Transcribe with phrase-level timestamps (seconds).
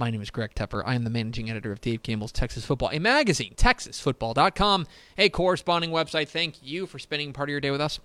[0.00, 0.82] My name is Greg Tepper.
[0.86, 4.86] I am the managing editor of Dave Campbell's Texas Football, a magazine, texasfootball.com,
[5.18, 6.28] a corresponding website.
[6.28, 8.00] Thank you for spending part of your day with us.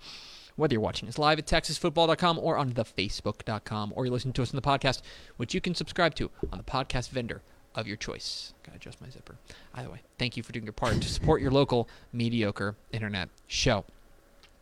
[0.56, 4.42] Whether you're watching us live at texasfootball.com or on the facebook.com, or you're listening to
[4.42, 5.00] us on the podcast,
[5.38, 7.40] which you can subscribe to on the podcast vendor
[7.74, 8.52] of your choice.
[8.62, 9.36] Gotta adjust my zipper.
[9.74, 13.86] Either way, thank you for doing your part to support your local mediocre internet show.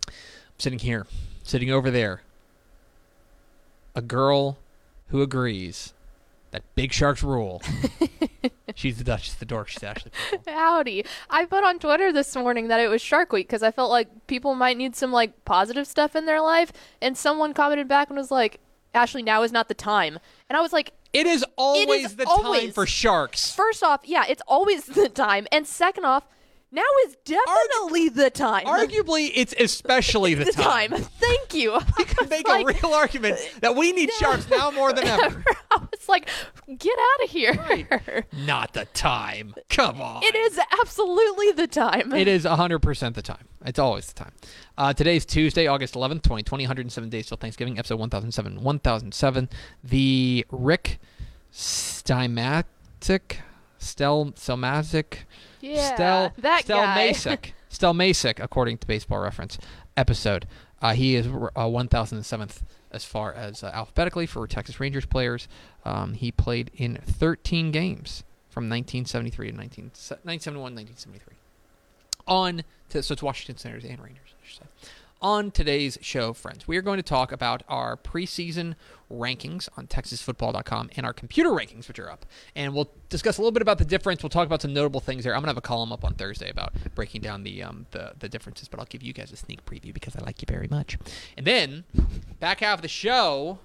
[0.07, 0.13] I'm
[0.59, 1.09] sitting here,
[1.43, 2.23] sitting over there,
[3.97, 4.57] a girl
[5.09, 5.95] who agrees
[6.55, 7.61] that big sharks rule.
[8.77, 9.67] She's the Duchess, the dork.
[9.69, 10.13] She's Ashley.
[10.31, 10.53] Purple.
[10.53, 11.05] Howdy.
[11.29, 14.29] I put on Twitter this morning that it was Shark Week because I felt like
[14.29, 18.17] people might need some like positive stuff in their life, and someone commented back and
[18.17, 18.61] was like,
[18.95, 22.45] "Ashley, now is not the time." And I was like, It is always the time
[22.47, 22.73] always.
[22.75, 23.53] for sharks.
[23.53, 26.25] first off, yeah, it's always the time, and second off,
[26.71, 28.65] now is definitely the time.
[28.67, 30.91] Arguably, it's especially the, the time.
[31.21, 31.79] Thank you.
[31.99, 35.45] We could make like- a real argument that we need sharks now more than ever.
[36.09, 36.21] I was
[36.69, 38.27] like, get out of here.
[38.47, 39.55] Not the time.
[39.71, 40.23] Come on.
[40.23, 42.13] It is absolutely the time.
[42.13, 43.49] It is 100% the time.
[43.65, 44.33] It's always the time.
[44.77, 48.63] Uh, is Tuesday, August 11th, 2020, 107 days till Thanksgiving, episode 1007.
[48.63, 49.49] 1007.
[49.83, 50.99] The Rick
[51.51, 53.41] Stymatic,
[53.79, 55.19] Stel, Stelmatic,
[55.61, 57.09] Yeah, Stel, that Stel guy.
[57.09, 59.59] Masick, Stel Masick, according to Baseball Reference
[59.97, 60.47] episode.
[60.83, 62.63] Uh, he is uh, 1007th
[62.95, 65.49] as far as uh, alphabetically for Texas Rangers players.
[65.85, 71.37] Um, he played in 13 games from 1973 to 19, 1971, 1973
[72.27, 74.91] on to, so it's Washington Senators and Rangers, I should say.
[75.25, 78.75] On today's show, friends, we are going to talk about our preseason
[79.11, 82.27] rankings on TexasFootball.com and our computer rankings, which are up.
[82.55, 84.23] And we'll discuss a little bit about the difference.
[84.23, 85.35] We'll talk about some notable things there.
[85.35, 88.29] I'm gonna have a column up on Thursday about breaking down the um, the, the
[88.29, 90.99] differences, but I'll give you guys a sneak preview because I like you very much.
[91.39, 91.85] And then
[92.39, 93.61] back half of the show,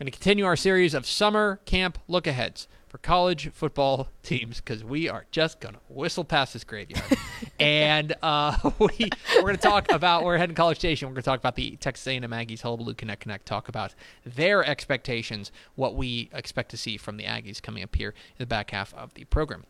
[0.00, 4.82] going to continue our series of summer camp look aheads for college football teams because
[4.82, 7.04] we are just going to whistle past this graveyard.
[7.60, 11.08] and uh, we, we're going to talk about, we're heading College Station.
[11.08, 13.94] We're going to talk about the Texas A&M Aggies Hullabaloo Caneck Caneck, talk about
[14.24, 18.46] their expectations, what we expect to see from the Aggies coming up here in the
[18.46, 19.64] back half of the program.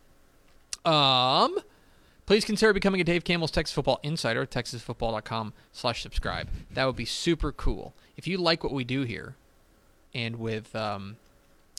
[0.84, 1.58] Um,
[2.26, 6.48] please consider becoming a Dave Campbell's Texas Football Insider at texasfootball.com slash subscribe.
[6.70, 7.94] That would be super cool.
[8.16, 9.36] If you like what we do here,
[10.14, 11.16] and with um,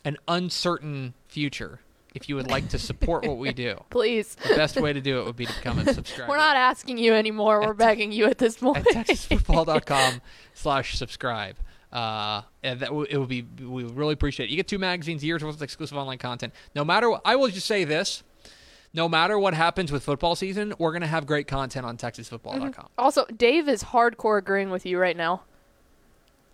[0.06, 1.80] an uncertain future,
[2.16, 4.36] if you would like to support what we do, Please.
[4.48, 6.30] the best way to do it would be to become a subscriber.
[6.30, 7.62] We're not asking you anymore.
[7.62, 8.78] We're begging you at this point.
[8.78, 10.22] at texasfootball.com
[10.54, 11.56] slash subscribe.
[11.92, 14.52] Uh, and that w- it would be we would really appreciate it.
[14.52, 16.54] You get two magazines, a year's worth of exclusive online content.
[16.76, 18.22] No matter what, I will just say this:
[18.94, 22.90] no matter what happens with football season, we're gonna have great content on TexasFootball.com.
[22.98, 25.42] also, Dave is hardcore agreeing with you right now.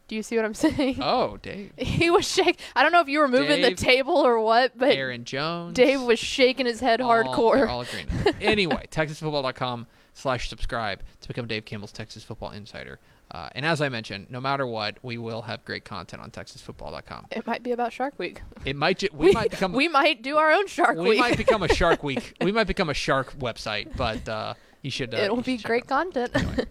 [0.07, 0.97] Do you see what I'm saying?
[1.01, 2.57] Oh, Dave, he was shaking.
[2.75, 5.75] I don't know if you were moving Dave, the table or what, but Aaron Jones,
[5.75, 7.67] Dave was shaking his head all- hardcore.
[7.67, 8.07] all agreeing.
[8.41, 12.99] anyway, TexasFootball.com slash subscribe to become Dave Campbell's Texas Football Insider.
[13.31, 17.25] Uh, and as I mentioned, no matter what, we will have great content on TexasFootball.com.
[17.31, 18.41] It might be about Shark Week.
[18.63, 21.09] It might ju- we, might become we might do our own Shark we Week.
[21.13, 22.35] We might become a Shark Week.
[22.41, 24.53] We might become a Shark website, but uh,
[24.83, 25.15] you should.
[25.15, 26.35] Uh, It'll you be should great content.
[26.35, 26.65] out.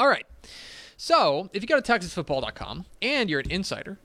[0.00, 0.26] All right.
[1.00, 3.98] So if you go to TexasFootball.com and you're an insider,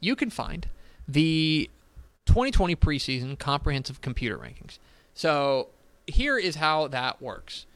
[0.00, 0.66] you can find
[1.06, 1.70] the
[2.26, 4.80] 2020 preseason comprehensive computer rankings.
[5.14, 5.68] So
[6.08, 7.66] here is how that works.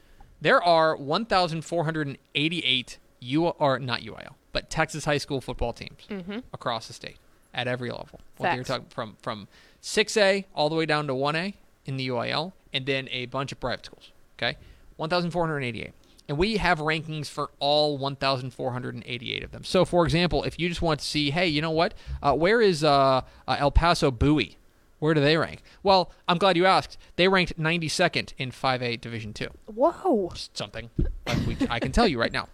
[0.41, 6.39] There are 1,488 U or not UIL, but Texas high school football teams mm-hmm.
[6.53, 7.17] across the state.
[7.55, 8.19] at every level.
[8.37, 9.47] Whether you're talking from from
[9.81, 11.55] 6A all the way down to 1A
[11.85, 14.11] in the UIL, and then a bunch of private schools.
[14.37, 14.57] Okay,
[14.97, 15.91] 1,488.
[16.27, 19.63] And we have rankings for all 1,488 of them.
[19.63, 21.93] So, for example, if you just want to see, hey, you know what?
[22.21, 24.57] Uh, where is uh, uh, El Paso Bowie?
[24.99, 25.61] Where do they rank?
[25.83, 26.97] Well, I'm glad you asked.
[27.15, 30.31] They ranked 92nd in 5A Division 2 Whoa.
[30.53, 30.89] something
[31.27, 32.47] like we, I can tell you right now.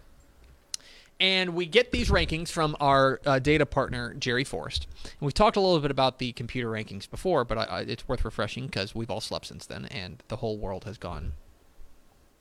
[1.20, 4.88] And we get these rankings from our uh, data partner, Jerry Forrest.
[5.04, 8.08] And we've talked a little bit about the computer rankings before, but I, I, it's
[8.08, 11.34] worth refreshing because we've all slept since then, and the whole world has gone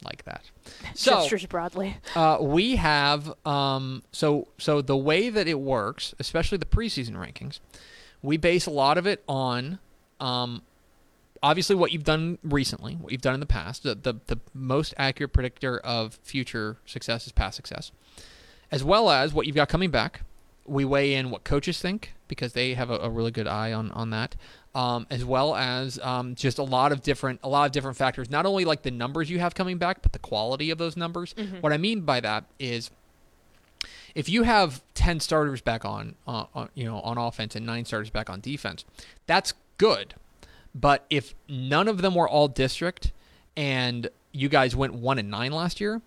[0.03, 0.43] like that.
[0.95, 1.97] So Gestures broadly.
[2.15, 7.59] uh, we have um, so so the way that it works, especially the preseason rankings,
[8.21, 9.79] we base a lot of it on
[10.19, 10.61] um,
[11.41, 13.83] obviously what you've done recently, what you've done in the past.
[13.83, 17.91] The, the the most accurate predictor of future success is past success,
[18.71, 20.21] as well as what you've got coming back.
[20.65, 23.91] We weigh in what coaches think because they have a, a really good eye on
[23.91, 24.35] on that,
[24.75, 28.29] um, as well as um, just a lot of different a lot of different factors.
[28.29, 31.33] Not only like the numbers you have coming back, but the quality of those numbers.
[31.61, 32.91] What I mean by that is
[34.13, 37.85] if you have 10 starters back on, uh, on you know on offense and nine
[37.85, 38.83] starters back on defense
[39.25, 40.13] that's good
[40.75, 43.11] but if none of them were all district
[43.55, 46.01] and you guys went 1 and 9 last year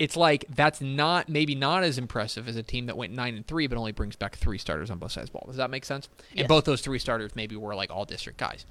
[0.00, 3.46] it's like that's not maybe not as impressive as a team that went 9 and
[3.46, 5.44] 3 but only brings back three starters on both sides of the ball.
[5.46, 6.08] Does that make sense?
[6.34, 8.66] And both those three starters maybe were like all district guys.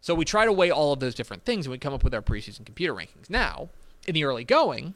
[0.00, 2.14] So we try to weigh all of those different things and we come up with
[2.14, 3.28] our preseason computer rankings.
[3.28, 3.68] Now
[4.06, 4.94] in the early going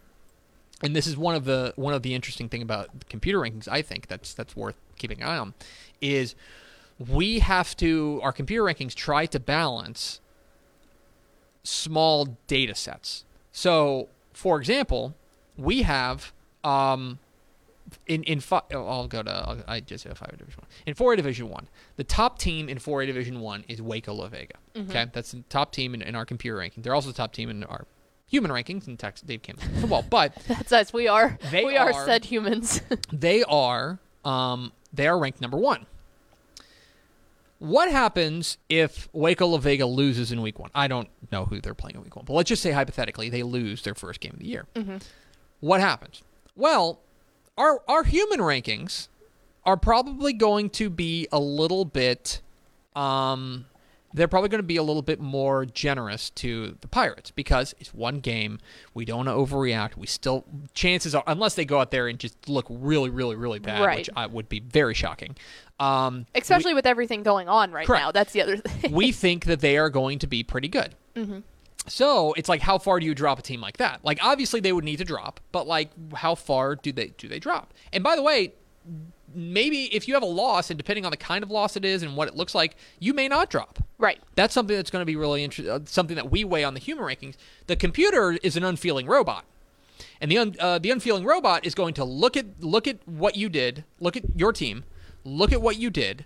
[0.83, 3.81] and this is one of the one of the interesting thing about computer rankings i
[3.81, 5.55] think that's that's worth keeping an eye on
[6.01, 6.35] is
[6.99, 10.21] we have to our computer rankings try to balance
[11.63, 13.25] small data sets.
[13.53, 15.15] So for example
[15.57, 17.19] we have um
[18.07, 20.95] in in fi- oh, I'll go to I'll, I just said five division one in
[20.95, 24.29] four A division one the top team in four A division one is Waco La
[24.29, 27.33] Vega okay that's the top team in, in our computer ranking they're also the top
[27.33, 27.87] team in our
[28.27, 30.93] human rankings in Texas Dave Kim football but That's us.
[30.93, 31.39] We are.
[31.53, 32.81] We are, are- said humans.
[33.13, 35.87] they are um, they are ranked number one.
[37.59, 40.71] What happens if Waco La Vega loses in week one?
[40.75, 43.43] I don't know who they're playing in week one, but let's just say hypothetically they
[43.43, 44.67] lose their first game of the year.
[45.65, 46.21] What happens?
[46.55, 47.01] Well,
[47.57, 49.09] our our human rankings
[49.65, 52.43] are probably going to be a little bit
[52.95, 53.65] um
[54.13, 57.95] they're probably going to be a little bit more generous to the Pirates because it's
[57.95, 58.59] one game.
[58.93, 59.97] We don't want to overreact.
[59.97, 60.45] We still
[60.75, 63.99] chances are unless they go out there and just look really, really, really bad, Right.
[64.01, 65.35] which I, would be very shocking.
[65.81, 68.05] Um, Especially with everything going on right Correct.
[68.05, 68.13] now.
[68.13, 68.93] That's the other thing.
[68.93, 70.95] we think that they are going to be pretty good.
[71.87, 74.01] So it's like, how far do you drop a team like that?
[74.05, 77.39] Like, obviously they would need to drop, but like, how far do they do they
[77.39, 77.75] drop?
[77.93, 78.53] And by the way,
[79.35, 82.03] maybe if you have a loss, and depending on the kind of loss it is
[82.03, 83.81] and what it looks like, you may not drop.
[83.99, 84.19] right.
[84.35, 85.73] That's something that's going to be really interesting.
[85.73, 87.35] Uh, something that we weigh on the human rankings.
[87.67, 89.45] The computer is an unfeeling robot,
[90.21, 93.37] and the un- uh, the unfeeling robot is going to look at look at what
[93.37, 94.85] you did, look at your team,
[95.25, 96.25] look at what you did,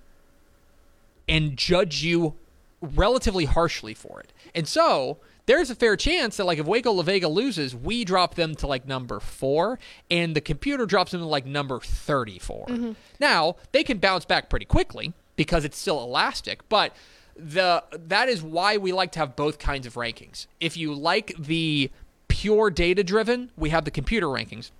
[1.28, 2.34] and judge you
[2.80, 4.32] relatively harshly for it.
[4.54, 8.34] And so there's a fair chance that like if Waco La Vega loses, we drop
[8.34, 9.78] them to like number four,
[10.10, 12.66] and the computer drops them to like number 34.
[12.66, 12.92] Mm-hmm.
[13.18, 16.94] Now they can bounce back pretty quickly because it's still elastic, but
[17.34, 20.46] the that is why we like to have both kinds of rankings.
[20.60, 21.90] If you like the
[22.28, 24.70] pure data driven, we have the computer rankings.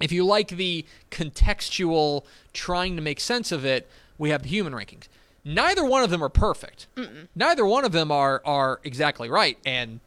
[0.00, 4.74] If you like the contextual, trying to make sense of it, we have the human
[4.74, 5.08] rankings.
[5.48, 6.86] Neither one of them are perfect.
[7.34, 9.58] Neither one of them are are exactly right.
[9.64, 10.00] And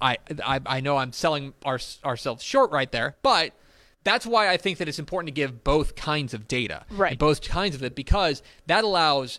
[0.00, 3.52] I I, I know I'm selling our, ourselves short right there, but
[4.04, 7.16] that's why I think that it's important to give both kinds of data, Right.
[7.16, 9.38] both kinds of it, because that allows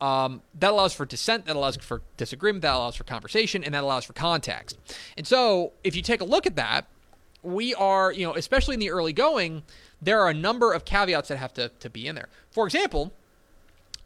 [0.00, 3.82] um, that allows for dissent, that allows for disagreement, that allows for conversation, and that
[3.82, 4.78] allows for context.
[5.16, 6.86] And so, if you take a look at that,
[7.42, 9.62] we are, you know, especially in the early going,
[10.00, 12.28] there are a number of caveats that have to, to be in there.
[12.50, 13.12] For example,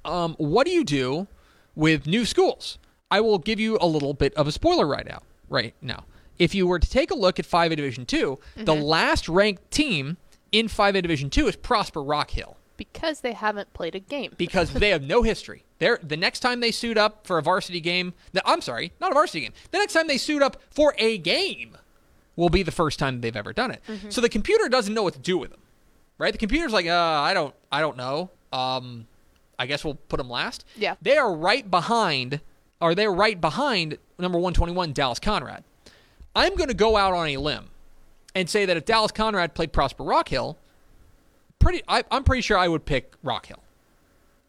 [0.04, 1.26] um, what do you do
[1.74, 2.78] with new schools?
[3.10, 5.22] I will give you a little bit of a spoiler right now.
[5.48, 6.04] Right now,
[6.38, 10.18] if you were to take a look at 5A Division 2 the last ranked team
[10.52, 14.34] in 5A Division Two is Prosper Rock Hill Because they haven't played a game.
[14.36, 15.64] because they have no history.
[15.78, 19.10] They're, the next time they suit up for a varsity game, no, I'm sorry, not
[19.10, 19.52] a varsity game.
[19.70, 21.76] The next time they suit up for a game
[22.36, 23.82] will be the first time they've ever done it.
[24.10, 25.60] So the computer doesn't know what to do with them,
[26.18, 26.32] right?
[26.32, 28.30] The computer's like, uh, I don't, I don't know.
[28.52, 29.06] Um,
[29.58, 30.64] I guess we'll put them last.
[30.76, 30.94] Yeah.
[31.02, 32.40] They are right behind,
[32.80, 35.64] or they're right behind number 121, Dallas Conrad.
[36.34, 37.70] I'm going to go out on a limb
[38.34, 40.58] and say that if Dallas Conrad played Prosper Rock Hill,
[41.58, 43.62] pretty, I, I'm pretty sure I would pick Rock Hill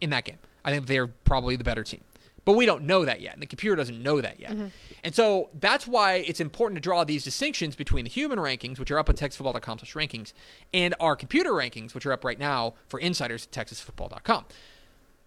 [0.02, 0.38] in that game.
[0.64, 2.02] I think they're probably the better team.
[2.46, 4.52] But we don't know that yet, and the computer doesn't know that yet.
[4.52, 4.68] Mm-hmm.
[5.04, 8.90] And so that's why it's important to draw these distinctions between the human rankings, which
[8.92, 10.34] are up at texasfootball.com slash rankings,
[10.74, 14.46] and our computer rankings, which are up right now for insiders at texasfootball.com.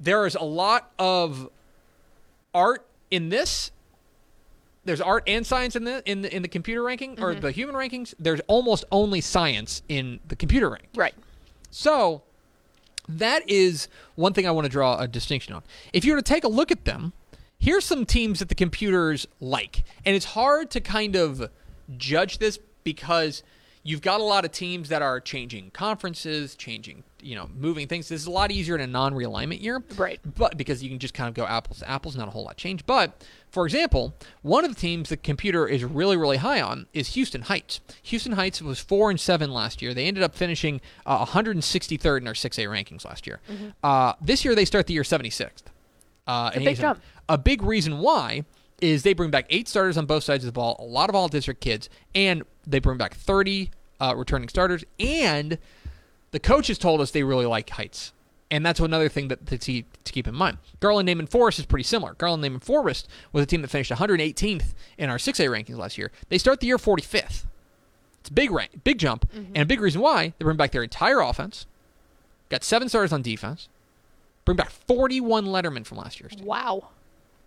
[0.02, 1.48] There is a lot of
[2.52, 3.70] art in this.
[4.84, 7.40] There's art and science in the in the in the computer ranking or mm-hmm.
[7.40, 8.12] the human rankings.
[8.18, 10.88] There's almost only science in the computer rank.
[10.96, 11.14] Right.
[11.70, 12.22] So
[13.08, 15.62] that is one thing I want to draw a distinction on.
[15.92, 17.12] If you were to take a look at them,
[17.58, 19.84] here's some teams that the computers like.
[20.04, 21.48] And it's hard to kind of
[21.96, 23.44] judge this because
[23.84, 28.08] you've got a lot of teams that are changing conferences, changing, you know, moving things.
[28.08, 29.82] This is a lot easier in a non-realignment year.
[29.96, 30.20] Right.
[30.36, 32.56] But because you can just kind of go apples to apples, not a whole lot
[32.56, 32.84] change.
[32.84, 37.08] But for example, one of the teams the computer is really, really high on is
[37.14, 37.80] Houston Heights.
[38.02, 39.94] Houston Heights was four and seven last year.
[39.94, 43.40] They ended up finishing uh, 163rd in our 6A rankings last year.
[43.82, 45.62] Uh, this year they start the year 76th.
[46.26, 46.64] Uh, and Mm-hmm.
[46.64, 47.00] big a- jump.
[47.28, 48.44] a big reason why
[48.80, 51.14] is they bring back eight starters on both sides of the ball, a lot of
[51.14, 54.84] all district kids, and they bring back 30 uh, returning starters.
[54.98, 55.58] And
[56.32, 58.12] the coaches told us they really like Heights.
[58.50, 60.58] And that's another thing that to, see, to keep in mind.
[60.80, 62.12] Garland Naaman Forest is pretty similar.
[62.14, 66.10] Garland Naaman Forest was a team that finished 118th in our 6A rankings last year.
[66.28, 67.44] They start the year 45th.
[68.20, 69.52] It's a big rank, big jump, mm-hmm.
[69.54, 71.66] and a big reason why they bring back their entire offense.
[72.50, 73.68] Got seven starters on defense.
[74.44, 76.44] Bring back 41 lettermen from last year's team.
[76.44, 76.88] Wow.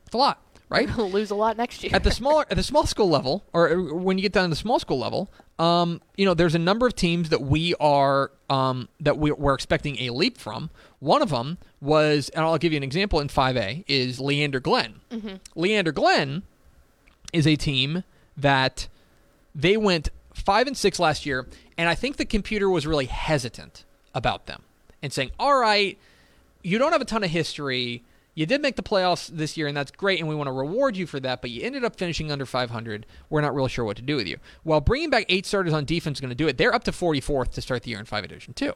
[0.07, 0.39] It's a lot,
[0.69, 0.89] right?
[0.95, 1.91] We'll lose a lot next year.
[1.95, 4.49] at the smaller at the small school level, or uh, when you get down to
[4.49, 8.31] the small school level, um, you know, there's a number of teams that we are
[8.49, 10.69] um, that we, we're expecting a leap from.
[10.99, 15.01] One of them was, and I'll give you an example in 5A, is Leander Glenn.
[15.55, 16.43] Leander Glenn
[17.31, 18.03] is a team
[18.37, 18.87] that
[19.53, 23.85] they went five and six last year, and I think the computer was really hesitant
[24.13, 24.63] about them
[25.01, 25.97] and saying, "All right,
[26.63, 28.03] you don't have a ton of history.
[28.35, 30.97] You did make the playoffs this year, and that's great, and we want to reward
[30.97, 31.41] you for that.
[31.41, 33.05] But you ended up finishing under 500.
[33.29, 34.37] We're not real sure what to do with you.
[34.65, 36.57] Well, bringing back eight starters on defense is going to do it.
[36.57, 38.73] They're up to 44th to start the year in 5 Division 2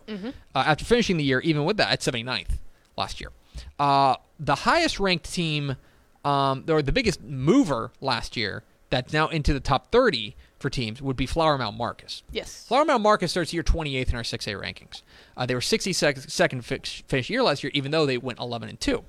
[0.56, 2.58] uh, after finishing the year, even with that, at 79th
[2.98, 3.32] last year.
[3.78, 5.76] Uh, the highest ranked team,
[6.24, 11.02] um, or the biggest mover last year, that's now into the top 30 for teams,
[11.02, 12.22] would be Flower Mound Marcus.
[12.32, 12.66] yes.
[12.68, 15.02] Flower Mound Marcus starts year 28th in our 6A rankings.
[15.38, 18.80] Uh, they were 62nd finish, finish year last year, even though they went 11 and
[18.80, 19.04] 2.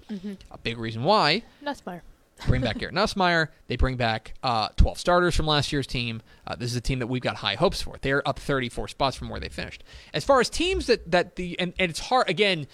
[0.50, 2.02] A big reason why Nussmeier.
[2.46, 3.48] bring back Garrett Nussmeier.
[3.68, 6.22] They bring back uh, 12 starters from last year's team.
[6.46, 7.96] Uh, this is a team that we've got high hopes for.
[8.00, 9.84] They're up 34 spots from where they finished.
[10.14, 12.66] As far as teams that that the and, and it's hard again.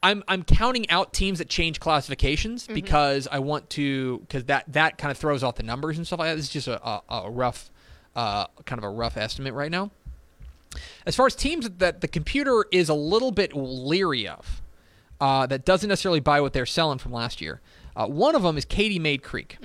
[0.00, 4.96] I'm I'm counting out teams that change classifications because I want to because that that
[4.96, 6.36] kind of throws off the numbers and stuff like that.
[6.36, 7.72] This is just a, a, a rough
[8.18, 9.92] uh, kind of a rough estimate right now.
[11.06, 14.60] As far as teams that the computer is a little bit leery of,
[15.20, 17.60] uh, that doesn't necessarily buy what they're selling from last year.
[17.94, 19.56] Uh, one of them is Katy Mayde Creek.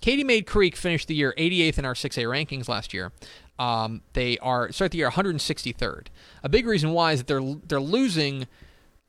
[0.00, 3.12] Katy Mayde Creek finished the year 88th in our 6A rankings last year.
[3.58, 6.08] Um, they are start the year 163rd.
[6.42, 8.48] A big reason why is that they're they're losing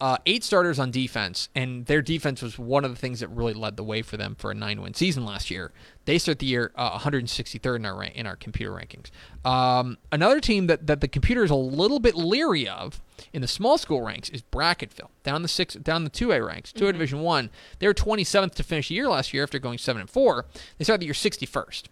[0.04, 3.54] uh, eight starters on defense, and their defense was one of the things that really
[3.54, 5.72] led the way for them for a nine-win season last year.
[6.04, 9.12] They start the year uh, 163rd in our rank, in our computer rankings.
[9.50, 13.48] Um, another team that, that the computer is a little bit leery of in the
[13.48, 16.92] small school ranks is Brackettville down the six down the two A ranks, 2 A
[16.92, 17.50] Division One.
[17.80, 20.48] They were 27th to finish the year last year after going seven and four.
[20.78, 21.84] They started the year 61st,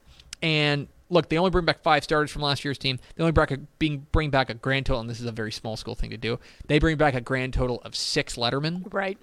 [0.43, 2.97] and look, they only bring back five starters from last year's team.
[3.15, 5.51] They only bring, a, being, bring back a grand total, and this is a very
[5.51, 6.39] small school thing to do.
[6.67, 8.91] They bring back a grand total of six Lettermen.
[8.91, 9.17] Right.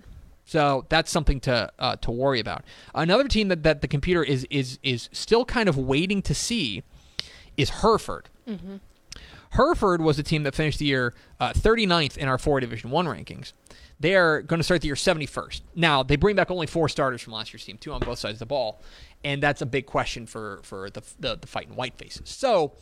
[0.44, 2.64] So that's something to uh, to worry about.
[2.94, 6.82] Another team that, that the computer is is is still kind of waiting to see
[7.58, 8.30] is Hereford.
[9.50, 13.06] Hereford was a team that finished the year uh, 39th in our four Division One
[13.06, 13.52] rankings.
[14.00, 15.62] They are going to start the year 71st.
[15.74, 18.36] Now they bring back only four starters from last year's team, two on both sides
[18.36, 18.80] of the ball,
[19.24, 22.28] and that's a big question for for the the, the fighting white faces.
[22.30, 22.72] So.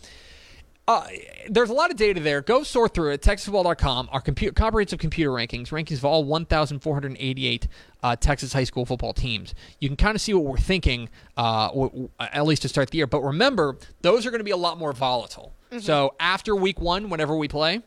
[0.89, 1.05] Uh,
[1.51, 2.41] there's a lot of data there.
[2.41, 3.21] Go sort through it.
[3.21, 7.69] TexasFootball.com, our comprehensive computer rankings, rankings of all 1,488
[8.05, 9.53] uh, Texas high school football teams.
[9.81, 12.99] You can kind of see what we're thinking, uh, w- at least to start the
[12.99, 13.09] year.
[13.09, 15.53] But remember, those are going to be a lot more volatile.
[15.81, 17.81] So after week one, whenever we play,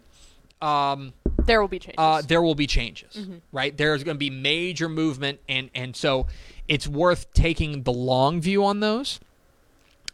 [0.61, 1.13] um,
[1.45, 1.95] There will be changes.
[1.97, 3.17] uh, there will be changes,
[3.53, 3.75] right?
[3.77, 6.27] There's going to be major movement, and and so
[6.69, 9.19] it's worth taking the long view on those.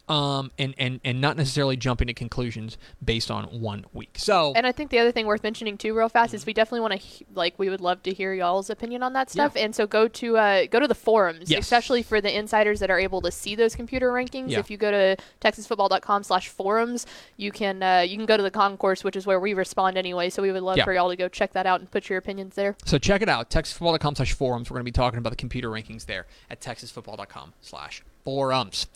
[0.08, 4.16] Um, and, and, and not necessarily jumping to conclusions based on one week.
[4.18, 6.80] So, And I think the other thing worth mentioning too, real fast, is we definitely
[6.80, 9.56] want to like we would love to hear y'all's opinion on that stuff.
[9.56, 11.64] And so go to uh, go to the forums, Yes.
[11.64, 14.50] especially for the insiders that are able to see those computer rankings.
[14.50, 14.60] Yeah.
[14.60, 19.16] If you go to texasfootball.com/forums, you can uh, you can go to the concourse, which
[19.16, 20.30] is where we respond anyway.
[20.30, 20.84] So we would love Yeah.
[20.84, 22.76] for y'all to go check that out and put your opinions there.
[22.84, 24.70] so check it out, texasfootball.com slash forums.
[24.70, 28.86] We're going to be talking about the computer rankings there at texasfootball.com slash forums.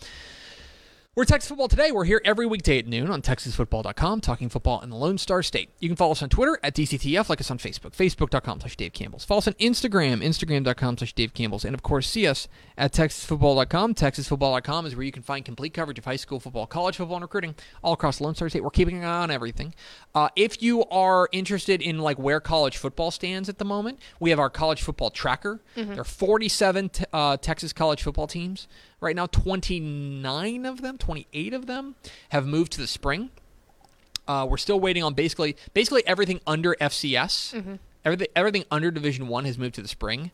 [1.17, 1.91] We're Texas Football Today.
[1.91, 5.71] We're here every weekday at noon on TexasFootball.com, talking football in the Lone Star State.
[5.81, 8.93] You can follow us on Twitter at DCTF, like us on Facebook, Facebook.com slash Dave
[8.93, 9.25] Campbell's.
[9.25, 11.65] Follow us on Instagram, Instagram.com slash Dave Campbell's.
[11.65, 12.47] And of course, see us
[12.79, 13.95] at TexasFootball.com.
[13.97, 17.23] TexasFootball.com is where you can find complete coverage of high school football, college football, and
[17.25, 18.63] recruiting all across the Lone Star State.
[18.63, 19.75] We're keeping an eye on everything.
[20.15, 24.31] Uh, if you are interested in like where college football stands at the moment, we
[24.31, 25.61] have our college football tracker.
[25.75, 28.69] There are 47 t- uh, Texas college football teams.
[29.01, 31.95] Right now, 29 of them, 28 of them
[32.31, 33.31] have moved to the spring.
[34.29, 37.79] Uh, we're still waiting on basically basically everything under FCS.
[38.05, 40.31] Everything everything under Division One has moved to the spring,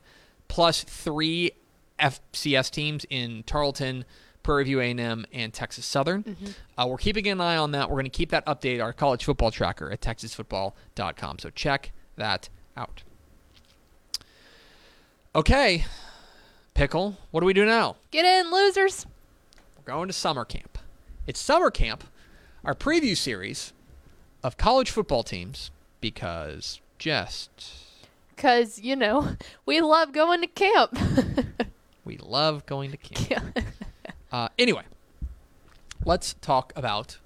[0.47, 1.51] plus three
[1.99, 4.05] FCS teams in Tarleton,
[4.43, 6.37] Prairie View A&M, and Texas Southern.
[6.77, 7.89] Uh, we're keeping an eye on that.
[7.89, 11.39] We're going to keep that update Our college football tracker at texasfootball.com.
[11.39, 13.03] So check that out.
[15.35, 15.85] Okay,
[16.77, 17.17] pickle.
[17.31, 17.95] What do we do now?
[18.11, 19.07] Get in, losers.
[19.75, 20.77] We're going to summer camp.
[21.25, 22.03] It's summer camp,
[22.63, 23.73] our preview series
[24.43, 27.73] of college football teams, because just
[28.37, 30.95] Cause you know we love going to camp.
[32.05, 33.51] we love going to camp.
[33.55, 33.63] Yeah.
[34.29, 34.83] Uh, anyway,
[36.03, 37.17] let's talk about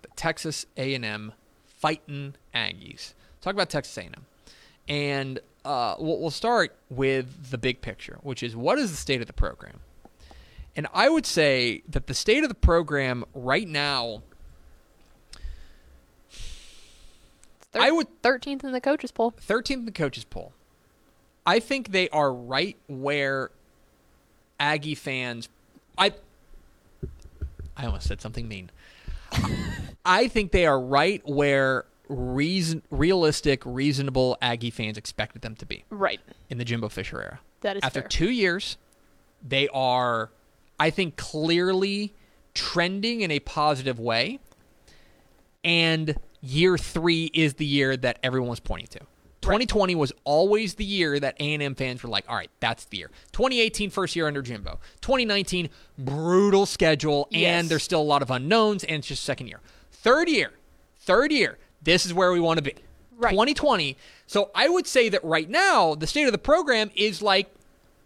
[0.00, 1.34] the Texas A&M
[1.66, 3.12] fighting Aggies.
[3.42, 4.24] Talk about Texas A&M,
[4.88, 9.20] and uh, we'll, we'll start with the big picture, which is what is the state
[9.20, 9.80] of the program.
[10.76, 14.22] And I would say that the state of the program right now,
[17.72, 19.32] I would thirteenth in the coaches poll.
[19.32, 20.52] 13th in the coaches poll.
[21.46, 23.50] I think they are right where
[24.58, 25.48] Aggie fans
[25.98, 26.12] I
[27.76, 28.70] I almost said something mean.
[30.04, 35.84] I think they are right where reason realistic, reasonable Aggie fans expected them to be
[35.90, 36.20] Right.
[36.50, 37.40] in the Jimbo Fisher era.
[37.62, 38.08] That is After fair.
[38.08, 38.76] 2 years,
[39.42, 40.30] they are
[40.78, 42.12] I think clearly
[42.52, 44.40] trending in a positive way.
[45.62, 49.00] And year 3 is the year that everyone was pointing to.
[49.40, 53.10] 2020 was always the year that A&M fans were like, all right, that's the year.
[53.32, 54.80] 2018, first year under Jimbo.
[55.02, 57.68] 2019, brutal schedule, and Yes.
[57.68, 59.60] there's still a lot of unknowns, and it's just second year.
[59.92, 60.52] Third year,
[60.98, 62.74] third year, this is where we want to be.
[63.16, 63.30] Right.
[63.30, 63.96] 2020.
[64.26, 67.52] So I would say that right now, the state of the program is like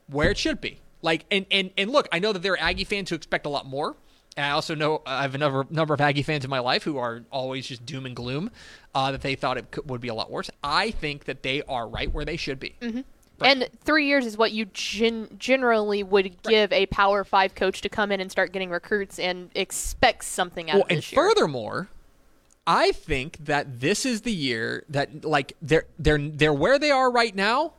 [0.09, 0.81] where it should be.
[1.01, 3.49] Like, and, and, and look, I know that there are Aggie fans who expect a
[3.49, 3.97] lot more.
[4.37, 6.83] And I also know I have a number, number of Aggie fans in my life
[6.85, 8.51] who are always just doom and gloom
[8.95, 10.51] uh, that they thought it could, would be a lot worse.
[10.63, 12.77] I think that they are right where they should be.
[12.81, 13.05] Right.
[13.41, 17.89] And three years is what you gen- generally would give a Power Five coach to
[17.89, 21.23] come in and start getting recruits and expect something out Well, of and this year.
[21.23, 21.89] furthermore,
[22.69, 27.11] I think that this is the year that like they're they're they're where they are
[27.11, 27.73] right now,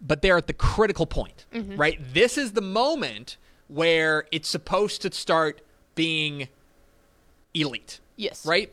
[0.00, 1.46] but they're at the critical point.
[1.54, 1.76] Mm-hmm.
[1.76, 1.98] Right?
[2.12, 5.62] This is the moment where it's supposed to start
[5.94, 6.48] being
[7.54, 8.00] elite.
[8.16, 8.72] yes, Right?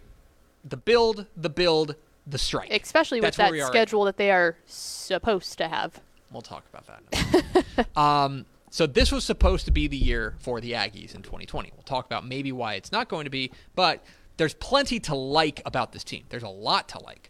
[0.66, 1.96] The build, the build,
[2.28, 2.70] the strike.
[2.72, 6.02] Especially with That's where that we are right schedule that they are supposed to have.
[6.32, 7.88] We'll talk about that.
[7.98, 11.72] um, so this was supposed to be the year for the Aggies in 2020.
[11.74, 14.04] We'll talk about maybe why it's not going to be, but
[14.38, 16.24] there's plenty to like about this team.
[16.30, 17.30] There's a lot to like.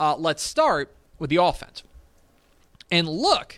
[0.00, 1.82] Uh, let's start with the offense.
[2.90, 3.56] And look,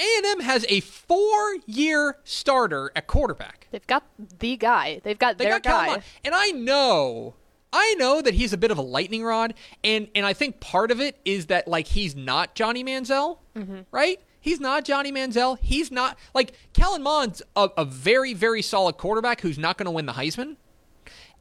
[0.00, 3.66] A&M has a four-year starter at quarterback.
[3.70, 4.04] They've got
[4.38, 5.00] the guy.
[5.02, 6.02] They've got They their got guy.
[6.24, 7.34] And I know,
[7.72, 10.90] I know that he's a bit of a lightning rod, and and I think part
[10.90, 13.80] of it is that like he's not Johnny Manziel, Mm-hmm.
[13.90, 14.20] right?
[14.40, 15.58] He's not Johnny Manziel.
[15.60, 19.90] He's not like Kellen Mond's a, a very very solid quarterback who's not going to
[19.90, 20.56] win the Heisman,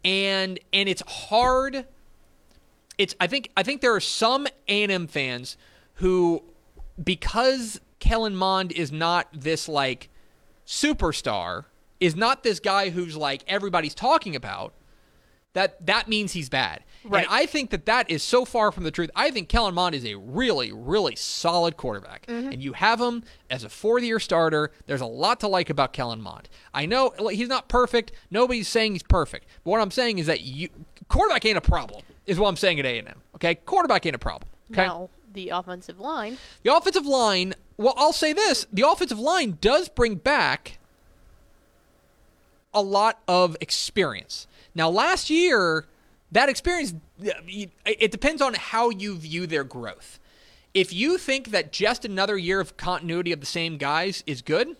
[0.03, 1.85] and and it's hard.
[2.97, 5.57] It's I think I think there are some A and M fans
[5.95, 6.43] who
[7.03, 10.09] because Kellen Mond is not this like
[10.65, 11.65] superstar,
[11.99, 14.73] is not this guy who's like everybody's talking about,
[15.57, 16.83] that that means he's bad.
[17.03, 17.23] Right.
[17.23, 19.09] And I think that that is so far from the truth.
[19.15, 22.27] I think Kellen Mond is a really, really solid quarterback.
[22.27, 22.51] Mm-hmm.
[22.51, 24.71] And you have him as a fourth year starter.
[24.85, 26.47] There's a lot to like about Kellen Mond.
[26.73, 28.11] I know he's not perfect.
[28.29, 29.47] Nobody's saying he's perfect.
[29.63, 30.69] But what I'm saying is that you
[31.07, 33.21] quarterback ain't a problem, is what I'm saying at A&M.
[33.35, 33.55] Okay?
[33.55, 34.49] Quarterback ain't a problem.
[34.71, 34.85] Okay?
[34.85, 36.37] Now the offensive line.
[36.63, 40.77] The offensive line, well, I'll say this the offensive line does bring back
[42.73, 44.45] a lot of experience.
[44.77, 45.87] Now, last year,
[46.31, 50.19] that experience, it depends on how you view their growth.
[50.73, 54.77] If you think that just another year of continuity of the same guys is good,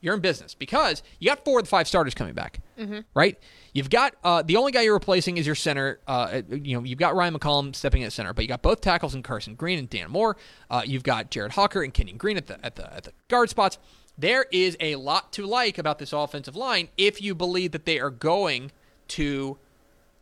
[0.00, 3.00] you're in business because you got four of the five starters coming back, mm-hmm.
[3.14, 3.36] right?
[3.72, 5.98] You've got uh, the only guy you're replacing is your center.
[6.06, 9.14] Uh, you know, you've got Ryan McCollum stepping at center, but you got both tackles
[9.14, 10.36] and Carson Green and Dan Moore.
[10.70, 13.50] Uh, you've got Jared Hocker and Kenyon Green at the at the at the guard
[13.50, 13.78] spots.
[14.16, 17.98] There is a lot to like about this offensive line if you believe that they
[17.98, 18.70] are going
[19.08, 19.58] to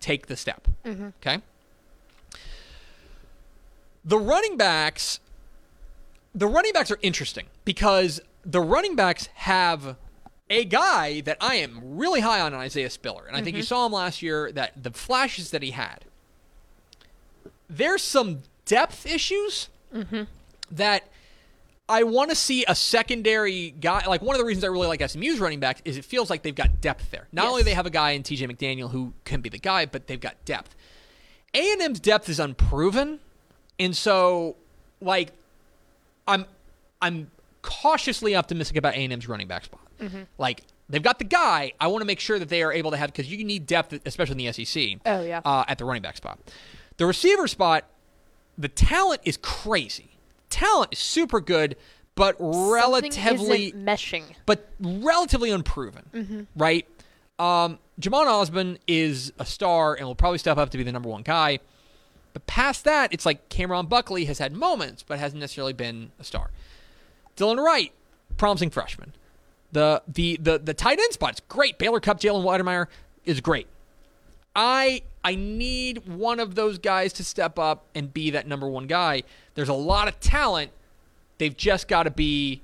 [0.00, 0.68] take the step.
[0.84, 1.08] Mm-hmm.
[1.20, 1.40] Okay.
[4.04, 5.20] The running backs,
[6.34, 9.96] the running backs are interesting because the running backs have
[10.50, 13.44] a guy that I am really high on, Isaiah Spiller, and I mm-hmm.
[13.44, 13.68] think you mm-hmm.
[13.68, 14.52] saw him last year.
[14.52, 16.04] That the flashes that he had.
[17.70, 20.24] There's some depth issues mm-hmm.
[20.70, 21.04] that
[21.92, 24.06] I want to see a secondary guy.
[24.06, 26.42] Like one of the reasons I really like SMU's running backs is it feels like
[26.42, 27.28] they've got depth there.
[27.32, 27.50] Not yes.
[27.50, 30.18] only they have a guy in TJ McDaniel who can be the guy, but they've
[30.18, 30.74] got depth.
[31.52, 33.20] A and M's depth is unproven,
[33.78, 34.56] and so
[35.02, 35.32] like
[36.26, 36.46] I'm
[37.02, 39.86] I'm cautiously optimistic about A&M's running back spot.
[40.00, 40.22] Mm-hmm.
[40.38, 41.72] Like they've got the guy.
[41.78, 44.00] I want to make sure that they are able to have because you need depth,
[44.06, 44.98] especially in the SEC.
[45.04, 45.42] Oh yeah.
[45.44, 46.38] Uh, at the running back spot,
[46.96, 47.84] the receiver spot,
[48.56, 50.11] the talent is crazy.
[50.52, 51.76] Talent is super good,
[52.14, 54.34] but relatively meshing.
[54.44, 56.42] But relatively unproven, mm-hmm.
[56.54, 56.86] right?
[57.38, 61.08] Um, Jhamon Ausbon is a star and will probably step up to be the number
[61.08, 61.60] one guy.
[62.34, 66.24] But past that, it's like Cameron Buckley has had moments, but hasn't necessarily been a
[66.24, 66.50] star.
[67.36, 67.92] Dylan Wright,
[68.36, 69.14] promising freshman.
[69.72, 71.78] The the the the tight end spot's great.
[71.78, 72.88] Baylor Cupp, Jalen Wydermyer
[73.24, 73.68] is great.
[74.54, 78.86] I I need one of those guys to step up and be that number one
[78.86, 79.22] guy.
[79.54, 80.70] There's a lot of talent.
[81.38, 82.60] They've just got to be.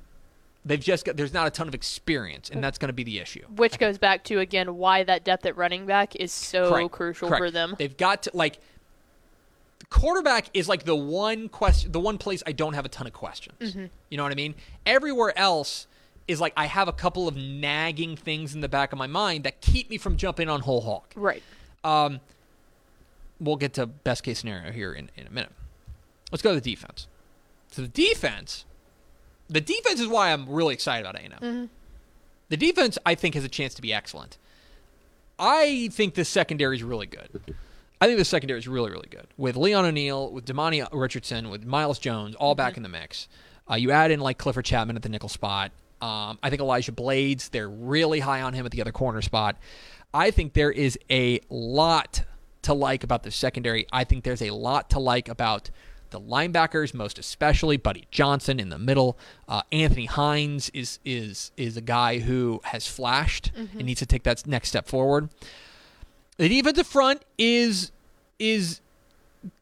[0.64, 1.16] They've just got.
[1.16, 3.44] There's not a ton of experience, and that's going to be the issue.
[3.56, 6.92] Which goes back to again why that depth at running back is so Correct.
[6.92, 7.40] crucial Correct.
[7.40, 7.74] for them.
[7.78, 8.58] They've got to like
[9.90, 13.12] quarterback is like the one question, the one place I don't have a ton of
[13.12, 13.72] questions.
[13.72, 13.86] Mm-hmm.
[14.10, 14.54] You know what I mean?
[14.84, 15.86] Everywhere else
[16.26, 19.44] is like I have a couple of nagging things in the back of my mind
[19.44, 21.04] that keep me from jumping on whole hog.
[21.16, 21.42] Right.
[21.88, 22.20] Um,
[23.40, 25.52] we'll get to best case scenario here in, in a minute.
[26.30, 27.06] Let's go to the defense.
[27.70, 28.64] So the defense,
[29.48, 31.30] the defense is why I'm really excited about A&M.
[31.32, 31.64] Mm-hmm.
[32.50, 34.38] The defense, I think, has a chance to be excellent.
[35.38, 37.54] I think the secondary is really good.
[38.00, 41.64] I think the secondary is really, really good with Leon O'Neal, with Demani Richardson, with
[41.64, 42.58] Myles Jones, all mm-hmm.
[42.58, 43.28] back in the mix.
[43.70, 45.72] Uh, you add in like Clifford Chapman at the nickel spot.
[46.00, 49.56] Um, I think Elijah Blades, they're really high on him at the other corner spot.
[50.14, 52.24] I think there is a lot
[52.62, 53.86] to like about the secondary.
[53.92, 55.70] I think there's a lot to like about
[56.10, 59.18] the linebackers, most especially Buddy Johnson in the middle.
[59.46, 63.78] Uh, Anthony Hines is is is a guy who has flashed mm-hmm.
[63.78, 65.28] and needs to take that next step forward.
[66.38, 67.92] The defensive front is
[68.38, 68.80] is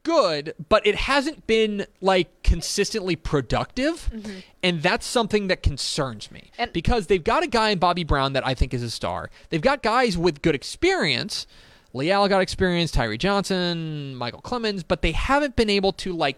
[0.03, 4.39] good, but it hasn't been like consistently productive, mm-hmm.
[4.63, 8.33] and that's something that concerns me and because they've got a guy in Bobby Brown
[8.33, 9.29] that I think is a star.
[9.49, 11.47] They've got guys with good experience.
[11.93, 16.37] Leal got experience, Tyree Johnson, Michael Clemons, but they haven't been able to like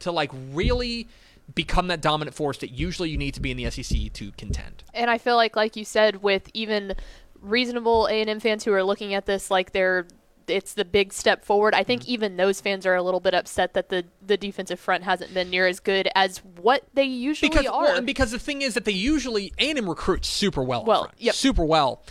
[0.00, 1.08] to like really
[1.54, 4.82] become that dominant force that usually you need to be in the SEC to contend.
[4.92, 6.94] And I feel like like you said with even
[7.40, 10.06] reasonable A&M fans who are looking at this like they're
[10.48, 11.74] it's the big step forward.
[11.74, 12.12] I think mm-hmm.
[12.12, 15.50] even those fans are a little bit upset that the, the defensive front hasn't been
[15.50, 17.84] near as good as what they usually because, are.
[17.84, 20.84] Well, and because the thing is that they usually A&M recruits super well.
[20.84, 21.34] Well, yep.
[21.34, 22.02] super well.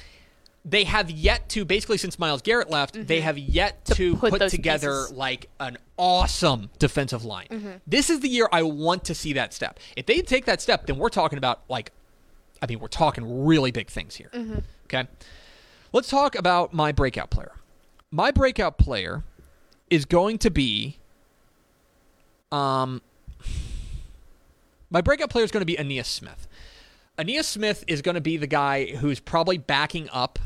[0.68, 3.06] They have yet to basically since Myles Garrett left, mm-hmm.
[3.06, 5.12] they have yet to, to put, put together pieces.
[5.12, 7.48] like an awesome defensive line.
[7.52, 7.72] Mm-hmm.
[7.86, 9.80] This is the year I want to see that step.
[9.96, 11.92] If they take that step, then we're talking about like
[12.62, 14.30] I mean, we're talking really big things here.
[14.34, 14.60] Mm-hmm.
[14.86, 15.08] Okay.
[15.94, 17.52] Let's talk about my breakout player.
[18.16, 19.26] My breakout player
[19.90, 21.00] is going to be
[22.50, 23.02] um
[24.90, 26.48] my breakout player is going to be Ainias Smith.
[27.20, 30.40] Ainias Smith is going to be the guy who's probably backing up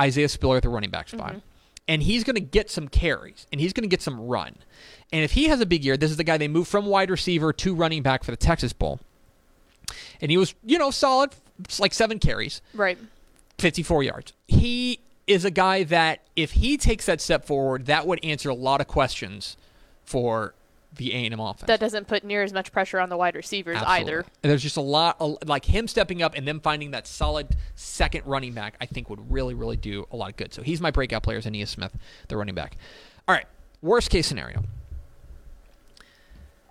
[0.00, 1.30] Isaiah Spiller at the running back spot.
[1.30, 1.38] Mm-hmm.
[1.86, 4.56] And he's going to get some carries and he's going to get some run.
[5.12, 7.10] And if he has a big year, this is the guy they moved from wide
[7.10, 8.98] receiver to running back for the Texas Bowl.
[10.20, 11.30] And he was, you know, solid,
[11.78, 12.62] like seven carries.
[12.74, 12.98] Right.
[13.58, 14.32] 54 yards.
[14.48, 18.54] He is a guy that if he takes that step forward, that would answer a
[18.54, 19.56] lot of questions
[20.04, 20.54] for
[20.94, 21.66] the A&M offense.
[21.66, 24.00] That doesn't put near as much pressure on the wide receivers Absolutely.
[24.00, 24.18] either.
[24.42, 28.24] And there's just a lot like him stepping up and then finding that solid second
[28.26, 28.76] running back.
[28.80, 30.54] I think would really really do a lot of good.
[30.54, 31.96] So he's my breakout player, Ainias Smith,
[32.28, 32.76] the running back.
[33.28, 33.46] All right,
[33.82, 34.62] worst case scenario.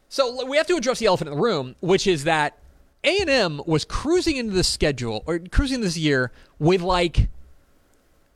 [0.09, 2.57] So we have to address the elephant in the room, which is that
[3.03, 7.27] A and M was cruising into the schedule or cruising this year with like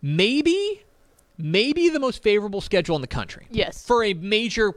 [0.02, 0.84] maybe
[1.38, 3.48] maybe the most favorable schedule in the country.
[3.50, 3.86] Yes.
[3.86, 4.74] For a major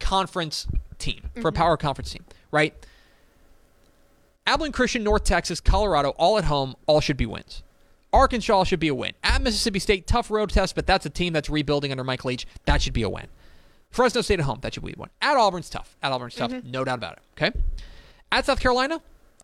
[0.00, 0.66] conference
[0.98, 2.74] team, for a power conference team, right?
[4.46, 7.62] Abilene Christian, North Texas, Colorado, all at home, all should be wins.
[8.12, 9.12] Arkansas should be a win.
[9.24, 12.46] At Mississippi State, tough road test, but that's a team that's rebuilding under Mike Leach.
[12.66, 13.26] That should be a win.
[13.90, 15.08] Fresno State at home, that should be a win.
[15.22, 15.96] At Auburn's tough.
[16.02, 17.20] At Auburn's tough, no doubt about it.
[17.36, 17.58] Okay.
[18.30, 19.00] At South Carolina,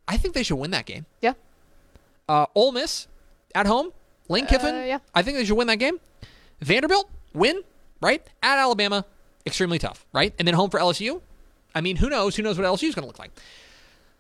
[0.07, 1.07] I think they should win that game.
[1.21, 1.33] Yeah.
[2.29, 3.09] Uh, Ole Miss
[3.55, 3.93] at home,
[4.31, 4.87] Lane Kiffin.
[4.87, 4.99] yeah.
[5.15, 5.99] I think they should win that game.
[6.61, 7.63] Vanderbilt win,
[8.01, 8.25] right?
[8.43, 9.05] At Alabama,
[9.45, 10.33] extremely tough, right?
[10.39, 11.21] And then home for LSU.
[11.75, 12.37] I mean, who knows?
[12.37, 13.33] Who knows what LSU is going to look like?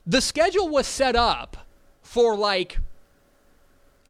[0.07, 1.57] The schedule was set up
[2.03, 2.79] for like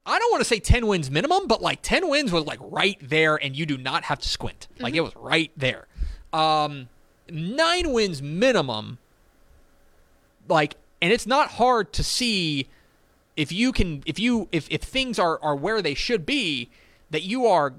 [0.06, 2.96] I don't want to say 10 wins minimum, but like 10 wins was like right
[3.02, 4.66] there and you do not have to squint.
[4.78, 5.86] Like it was right there.
[6.32, 6.88] Um
[7.28, 8.98] 9 wins minimum
[10.48, 12.68] like and it's not hard to see
[13.40, 16.68] if you can if you if if things are are where they should be
[17.10, 17.72] that you are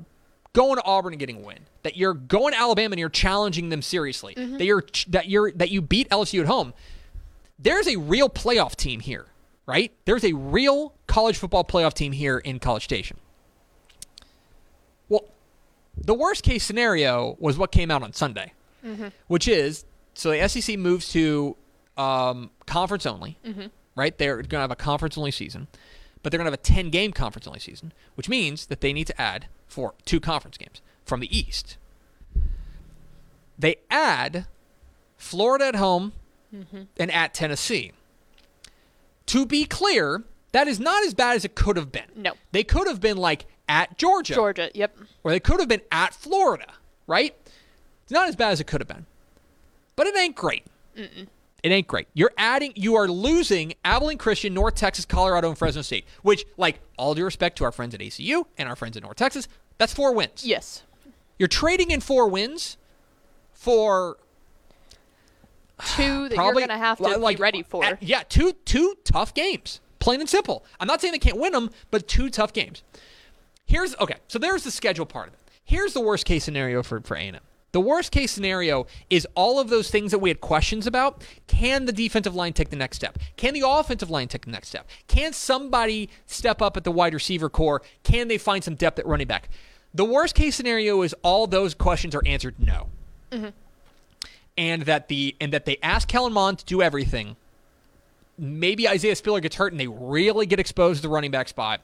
[0.53, 3.69] going to Auburn and getting a win that you're going to Alabama and you're challenging
[3.69, 4.57] them seriously mm-hmm.
[4.57, 6.73] that you're that you're that you beat LSU at home
[7.59, 9.27] there's a real playoff team here
[9.67, 9.93] right?
[10.05, 13.17] There's a real college football playoff team here in College Station.
[15.09, 15.25] Well
[15.95, 19.09] the worst case scenario was what came out on Sunday mm-hmm.
[19.27, 21.55] which is so the SEC moves to
[21.97, 23.67] um, conference only, mm-hmm.
[23.95, 24.17] Right?
[24.17, 25.67] They're going to have a conference only season,
[26.23, 28.93] but they're going to have a 10 game conference only season, which means that they
[28.93, 31.77] need to add four, two conference games from the East.
[33.57, 34.45] They add
[35.17, 36.13] Florida at home
[36.53, 36.83] mm-hmm.
[36.97, 37.91] and at Tennessee.
[39.27, 42.09] To be clear, that is not as bad as it could have been.
[42.15, 42.33] No.
[42.51, 44.69] They could have been like at Georgia Georgia.
[44.73, 44.97] Yep.
[45.23, 46.73] or they could have been at Florida,
[47.07, 47.35] right?
[48.03, 49.05] It's not as bad as it could have been,
[49.95, 50.65] but it ain't great.
[51.63, 52.07] It ain't great.
[52.13, 56.79] You're adding, you are losing Abilene Christian, North Texas, Colorado, and Fresno State, which, like,
[56.97, 59.47] all due respect to our friends at ACU and our friends at North Texas,
[59.77, 60.43] that's four wins.
[60.45, 60.83] Yes.
[61.37, 62.77] You're trading in four wins
[63.53, 64.17] for
[65.95, 67.83] Two that probably you're going to have to li- like be ready for.
[67.83, 70.63] uh, yeah, two two tough games, plain and simple.
[70.79, 72.83] I'm not saying they can't win them, but two tough games.
[73.65, 74.17] Here's okay.
[74.27, 75.39] So there's the schedule part of it.
[75.63, 77.35] Here's the worst case scenario for for A&M.
[77.71, 81.23] The worst case scenario is all of those things that we had questions about.
[81.47, 83.17] Can the defensive line take the next step?
[83.37, 84.89] Can the offensive line take the next step?
[85.07, 87.81] Can somebody step up at the wide receiver core?
[88.03, 89.49] Can they find some depth at running back?
[89.93, 92.87] The worst case scenario is all those questions are answered no.
[93.31, 93.49] Mm-hmm.
[94.57, 97.37] And that the and that they ask Kellen Mond to do everything
[98.41, 101.81] maybe Isaiah Spiller gets hurt and they really get exposed to the running back spot.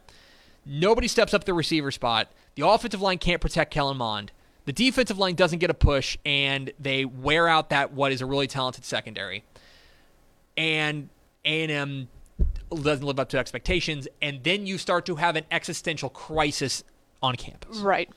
[0.65, 2.29] Nobody steps up the receiver spot.
[2.55, 4.31] The offensive line can't protect Kellen Mond.
[4.67, 8.25] The defensive line doesn't get a push, and they wear out that what is a
[8.25, 9.45] really talented secondary.
[10.57, 11.07] And
[11.45, 12.09] A&M
[12.69, 16.83] doesn't live up to expectations, and then you start to have an existential crisis
[17.23, 17.77] on campus.
[17.77, 18.09] Right.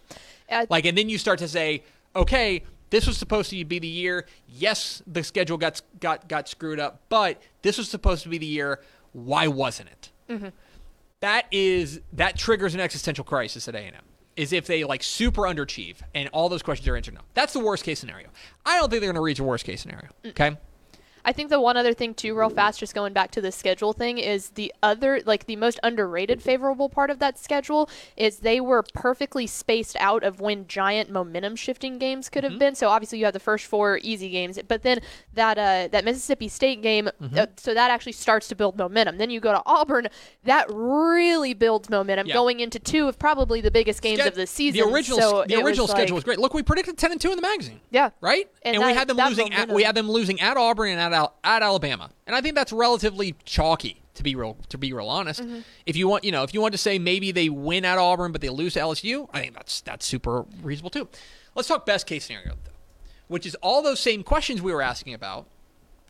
[0.50, 1.84] Uh, Like, and then you start to say,
[2.16, 4.26] okay, this was supposed to be the year.
[4.48, 8.46] Yes, the schedule got got got screwed up, but this was supposed to be the
[8.46, 8.80] year.
[9.12, 10.10] Why wasn't it?
[11.20, 14.02] That is that triggers an existential crisis at A and M.
[14.36, 17.20] Is if they like super underachieve and all those questions are answered no.
[17.34, 18.28] That's the worst case scenario.
[18.64, 20.08] I don't think they're going to reach a worst case scenario.
[20.24, 20.30] Mm.
[20.30, 20.56] Okay.
[21.24, 23.92] I think the one other thing too, real fast, just going back to the schedule
[23.92, 28.60] thing, is the other like the most underrated favorable part of that schedule is they
[28.60, 32.74] were perfectly spaced out of when giant momentum shifting games could have been.
[32.74, 35.00] So obviously you have the first four easy games, but then
[35.34, 39.18] that uh, that Mississippi State game, uh, so that actually starts to build momentum.
[39.18, 40.08] Then you go to Auburn,
[40.44, 42.34] that really builds momentum Yeah.
[42.34, 44.80] going into two of probably the biggest games Sched- of the season.
[44.80, 46.38] The original So the original schedule like- was great.
[46.38, 47.80] Look, we predicted ten and two in the magazine.
[47.90, 48.10] Yeah.
[48.20, 48.48] right?
[48.62, 49.52] And, And we had them losing.
[49.52, 52.54] At, we had them losing at Auburn and at Al- at Alabama, and I think
[52.54, 55.42] that's relatively chalky to be real to be real honest.
[55.42, 55.60] Mm-hmm.
[55.86, 58.32] If you want, you know, if you want to say maybe they win at Auburn
[58.32, 61.08] but they lose to LSU, I think that's that's super reasonable too.
[61.54, 62.72] Let's talk best case scenario though,
[63.28, 65.46] which is all those same questions we were asking about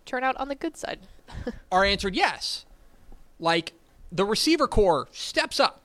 [0.04, 1.00] turn out on the good side.
[1.72, 2.66] are answered yes.
[3.38, 3.72] Like
[4.10, 5.82] the receiver core steps up.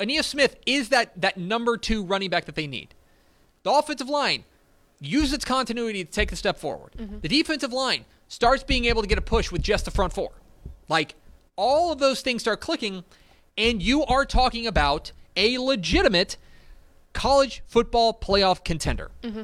[0.00, 2.94] Ainias Smith is that that number two running back that they need.
[3.62, 4.44] The offensive line
[5.00, 6.92] uses its continuity to take a step forward.
[7.22, 10.30] The defensive line starts being able to get a push with just the front four.
[10.88, 11.14] Like
[11.54, 13.04] all of those things start clicking,
[13.58, 16.38] and you are talking about a legitimate
[17.12, 19.10] college football playoff contender.
[19.22, 19.42] Mm-hmm.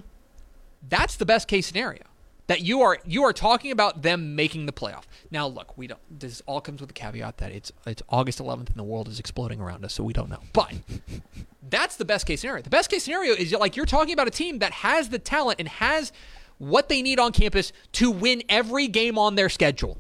[0.89, 2.05] That's the best case scenario.
[2.47, 5.03] That you are you are talking about them making the playoff.
[5.31, 6.01] Now, look, we don't.
[6.11, 9.21] This all comes with the caveat that it's it's August 11th and the world is
[9.21, 10.41] exploding around us, so we don't know.
[10.55, 10.73] But
[11.69, 12.63] that's the best case scenario.
[12.63, 15.57] The best case scenario is like you're talking about a team that has the talent
[15.59, 16.11] and has
[16.59, 19.97] what they need on campus to win every game on their schedule.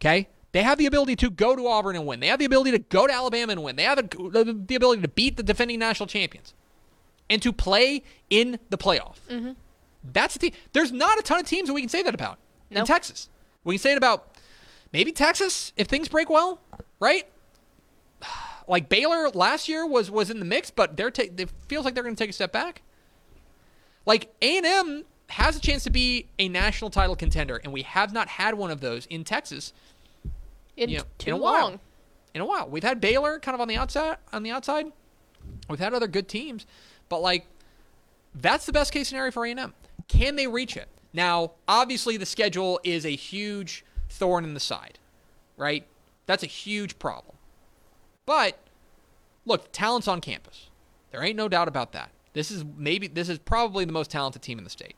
[0.00, 0.28] Okay?
[0.52, 2.20] They have the ability to go to Auburn and win.
[2.20, 3.74] They have the ability to go to Alabama and win.
[3.74, 6.54] They have the, ability to beat the defending national champions
[7.28, 9.16] and to play in the playoff.
[9.28, 9.52] Mm-hmm.
[10.12, 10.52] That's the team.
[10.72, 12.38] There's not a ton of teams that we can say that about
[12.70, 13.28] in Texas.
[13.64, 14.36] We can say it about
[14.92, 16.60] maybe Texas if things break well,
[17.00, 17.26] right?
[18.66, 21.94] Like Baylor last year was was in the mix, but they're ta- it feels like
[21.94, 22.80] they're going to take a step back.
[24.06, 27.82] Like A and M has a chance to be a national title contender, and we
[27.82, 29.72] have not had one of those in Texas
[30.76, 31.62] In you know, too in a while.
[31.62, 31.80] long.
[32.34, 32.68] in a while.
[32.68, 34.16] We've had Baylor kind of on the outside.
[34.32, 34.86] On the outside,
[35.68, 36.66] we've had other good teams,
[37.08, 37.46] but like
[38.34, 39.72] that's the best case scenario for A&M.
[40.08, 40.88] Can they reach it?
[41.12, 44.98] Now, obviously, the schedule is a huge thorn in the side,
[45.56, 45.86] right?
[46.26, 47.36] That's a huge problem.
[48.26, 48.58] But
[49.46, 50.68] look, talent's on campus.
[51.12, 52.10] There ain't no doubt about that.
[52.32, 54.96] This is maybe this is probably the most talented team in the state.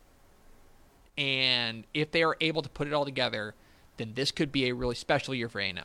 [1.18, 3.54] And if they are able to put it all together,
[3.96, 5.78] then this could be a really special year for A&M.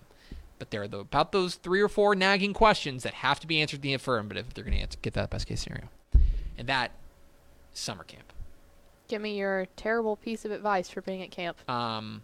[0.60, 3.62] But there are the, about those three or four nagging questions that have to be
[3.62, 5.88] answered in the affirmative if they're going to get that best case scenario.
[6.58, 6.92] And that
[7.74, 8.34] summer camp.
[9.08, 11.58] Give me your terrible piece of advice for being at camp.
[11.70, 12.22] Um,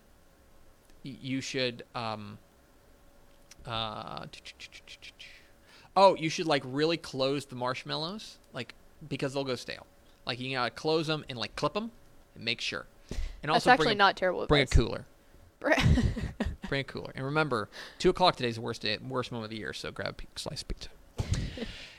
[1.04, 2.38] you should um,
[3.68, 4.26] uh,
[5.96, 8.74] oh, you should like really close the marshmallows, like
[9.08, 9.86] because they'll go stale.
[10.26, 11.92] Like you gotta close them and like clip them
[12.36, 12.86] and make sure.
[13.44, 15.06] And That's actually bring a, not terrible bring a cooler.
[16.70, 17.12] Bring a cooler.
[17.16, 19.74] And remember, two o'clock today is the worst day, worst moment of the year.
[19.74, 20.90] So grab a slice of pizza.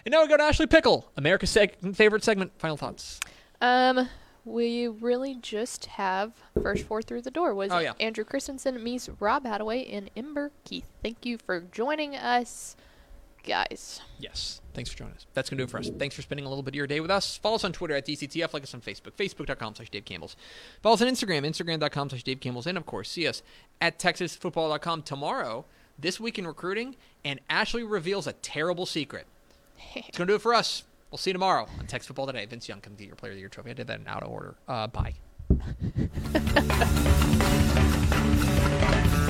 [0.05, 2.53] and now we go to Ashley Pickle, America's seg- favorite segment.
[2.59, 3.19] Final thoughts.
[3.61, 4.09] Um,
[4.45, 7.93] we really just have first four through the door was Oh, yeah.
[7.99, 10.87] Andrew Christensen meets Rob Hadaway and Ember Keith.
[11.03, 12.77] Thank you for joining us,
[13.45, 14.01] guys.
[14.19, 14.61] Yes.
[14.75, 15.27] Thanks for joining us.
[15.35, 15.91] That's going to do it for us.
[15.99, 17.37] Thanks for spending a little bit of your day with us.
[17.37, 18.53] Follow us on Twitter at DCTF.
[18.53, 20.37] Like us on Facebook, facebook.com slash Dave Campbell's.
[20.83, 22.67] Follow us on Instagram, instagram.com slash Dave Campbell's.
[22.67, 23.43] And, of course, see us
[23.81, 25.65] at texasfootball.com tomorrow,
[25.99, 29.27] this week in recruiting, and Ashley reveals a terrible secret.
[29.95, 30.85] It's going to do it for us.
[31.11, 32.45] We'll see you tomorrow on Texas Football Today.
[32.47, 33.71] Vince Young, come get your Player of the Year trophy.
[33.71, 34.55] I did that in out of order.
[34.69, 35.15] Uh, bye.